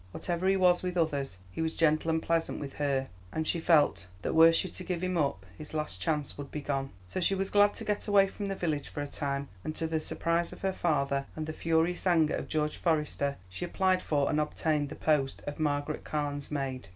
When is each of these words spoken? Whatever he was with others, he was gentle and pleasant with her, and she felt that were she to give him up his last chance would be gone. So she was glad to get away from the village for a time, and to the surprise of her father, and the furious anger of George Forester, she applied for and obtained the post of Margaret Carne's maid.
Whatever 0.13 0.47
he 0.47 0.57
was 0.57 0.81
with 0.81 0.97
others, 0.97 1.37
he 1.51 1.61
was 1.61 1.75
gentle 1.75 2.09
and 2.09 2.23
pleasant 2.23 2.59
with 2.59 2.77
her, 2.77 3.09
and 3.31 3.45
she 3.45 3.59
felt 3.59 4.07
that 4.23 4.33
were 4.33 4.51
she 4.51 4.67
to 4.67 4.83
give 4.83 5.03
him 5.03 5.15
up 5.15 5.45
his 5.59 5.75
last 5.75 6.01
chance 6.01 6.39
would 6.39 6.49
be 6.49 6.59
gone. 6.59 6.89
So 7.07 7.19
she 7.19 7.35
was 7.35 7.51
glad 7.51 7.75
to 7.75 7.85
get 7.85 8.07
away 8.07 8.27
from 8.27 8.47
the 8.47 8.55
village 8.55 8.89
for 8.89 9.03
a 9.03 9.07
time, 9.07 9.49
and 9.63 9.75
to 9.75 9.85
the 9.85 9.99
surprise 9.99 10.51
of 10.51 10.61
her 10.61 10.73
father, 10.73 11.27
and 11.35 11.45
the 11.45 11.53
furious 11.53 12.07
anger 12.07 12.33
of 12.35 12.47
George 12.49 12.77
Forester, 12.77 13.37
she 13.47 13.63
applied 13.63 14.01
for 14.01 14.27
and 14.27 14.39
obtained 14.39 14.89
the 14.89 14.95
post 14.95 15.43
of 15.45 15.59
Margaret 15.59 16.03
Carne's 16.03 16.49
maid. 16.49 16.87